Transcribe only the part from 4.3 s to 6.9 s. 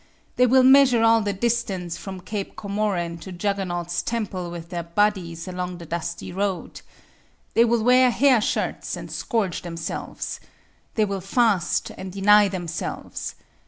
with their bodies along the dusty road.